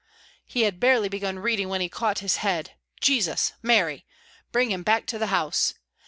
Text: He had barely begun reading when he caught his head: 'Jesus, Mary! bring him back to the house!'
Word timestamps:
He 0.47 0.63
had 0.63 0.79
barely 0.79 1.09
begun 1.09 1.37
reading 1.37 1.69
when 1.69 1.79
he 1.79 1.87
caught 1.87 2.17
his 2.25 2.37
head: 2.37 2.71
'Jesus, 3.01 3.53
Mary! 3.61 4.03
bring 4.51 4.71
him 4.71 4.81
back 4.81 5.05
to 5.05 5.19
the 5.19 5.27
house!' 5.27 5.75